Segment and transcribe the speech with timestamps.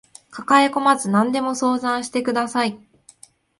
[0.31, 2.75] 抱えこまず何でも相談してください